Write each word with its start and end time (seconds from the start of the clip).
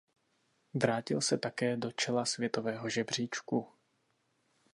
Vrátil 0.73 1.21
se 1.21 1.37
také 1.37 1.77
do 1.77 1.91
čela 1.91 2.25
světového 2.25 2.89
žebříčku. 2.89 3.67